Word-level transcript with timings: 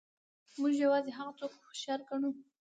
موږ 0.59 0.71
یوازې 0.83 1.11
هغه 1.17 1.31
څوک 1.39 1.51
هوښیار 1.65 1.99
ګڼو. 2.09 2.29